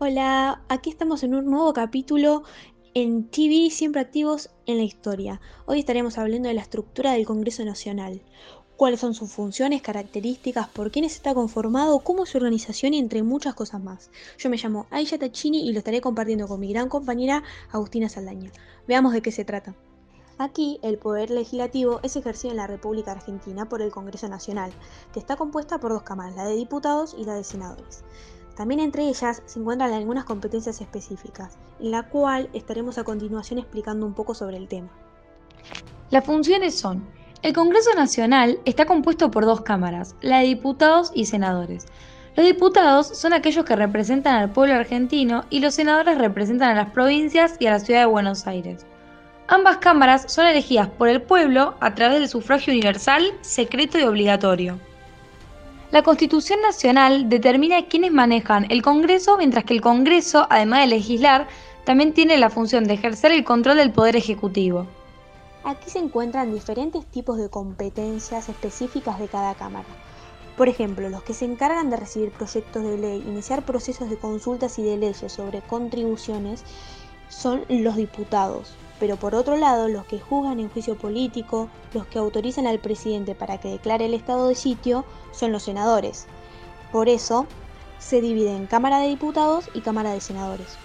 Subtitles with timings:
[0.00, 2.44] Hola, aquí estamos en un nuevo capítulo
[2.94, 5.40] en TV Siempre Activos en la Historia.
[5.66, 8.22] Hoy estaremos hablando de la estructura del Congreso Nacional,
[8.76, 13.24] cuáles son sus funciones, características, por quiénes está conformado, cómo es su organización y entre
[13.24, 14.12] muchas cosas más.
[14.38, 18.52] Yo me llamo Aisha Tachini y lo estaré compartiendo con mi gran compañera Agustina Saldaña.
[18.86, 19.74] Veamos de qué se trata.
[20.38, 24.70] Aquí el poder legislativo es ejercido en la República Argentina por el Congreso Nacional,
[25.12, 28.04] que está compuesta por dos cámaras, la de diputados y la de senadores.
[28.58, 34.04] También entre ellas se encuentran algunas competencias específicas, en la cual estaremos a continuación explicando
[34.04, 34.88] un poco sobre el tema.
[36.10, 37.06] Las funciones son,
[37.42, 41.86] el Congreso Nacional está compuesto por dos cámaras, la de diputados y senadores.
[42.34, 46.90] Los diputados son aquellos que representan al pueblo argentino y los senadores representan a las
[46.90, 48.84] provincias y a la ciudad de Buenos Aires.
[49.46, 54.80] Ambas cámaras son elegidas por el pueblo a través del sufragio universal, secreto y obligatorio.
[55.90, 61.48] La Constitución Nacional determina quiénes manejan el Congreso, mientras que el Congreso, además de legislar,
[61.84, 64.86] también tiene la función de ejercer el control del Poder Ejecutivo.
[65.64, 69.88] Aquí se encuentran diferentes tipos de competencias específicas de cada Cámara.
[70.58, 74.78] Por ejemplo, los que se encargan de recibir proyectos de ley, iniciar procesos de consultas
[74.78, 76.64] y de leyes sobre contribuciones,
[77.30, 82.18] son los diputados pero por otro lado los que juzgan en juicio político, los que
[82.18, 86.26] autorizan al presidente para que declare el estado de sitio, son los senadores.
[86.92, 87.46] Por eso,
[87.98, 90.78] se divide en Cámara de Diputados y Cámara de Senadores.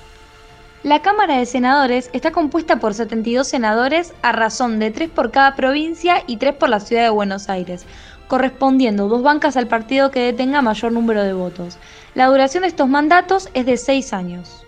[0.84, 5.56] La Cámara de Senadores está compuesta por 72 senadores a razón de 3 por cada
[5.56, 7.86] provincia y 3 por la ciudad de Buenos Aires,
[8.28, 11.78] correspondiendo dos bancas al partido que detenga mayor número de votos.
[12.16, 14.66] La duración de estos mandatos es de 6 años.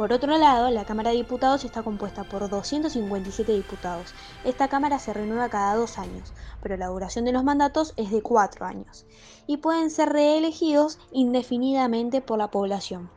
[0.00, 4.14] Por otro lado, la Cámara de Diputados está compuesta por 257 diputados.
[4.46, 8.22] Esta Cámara se renueva cada dos años, pero la duración de los mandatos es de
[8.22, 9.04] cuatro años,
[9.46, 13.10] y pueden ser reelegidos indefinidamente por la población.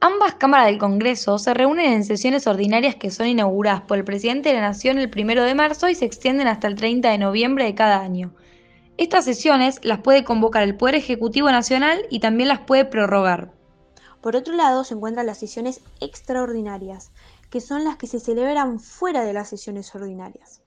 [0.00, 4.48] Ambas cámaras del Congreso se reúnen en sesiones ordinarias que son inauguradas por el presidente
[4.48, 7.66] de la Nación el 1 de marzo y se extienden hasta el 30 de noviembre
[7.66, 8.34] de cada año.
[8.96, 13.59] Estas sesiones las puede convocar el Poder Ejecutivo Nacional y también las puede prorrogar.
[14.20, 17.10] Por otro lado, se encuentran las sesiones extraordinarias,
[17.48, 20.60] que son las que se celebran fuera de las sesiones ordinarias.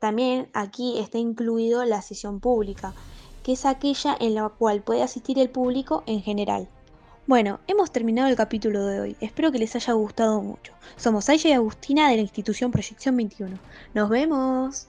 [0.00, 2.94] También aquí está incluido la sesión pública,
[3.42, 6.68] que es aquella en la cual puede asistir el público en general.
[7.28, 9.16] Bueno, hemos terminado el capítulo de hoy.
[9.20, 10.72] Espero que les haya gustado mucho.
[10.96, 13.58] Somos Aya y Agustina de la institución Proyección 21.
[13.94, 14.88] ¡Nos vemos!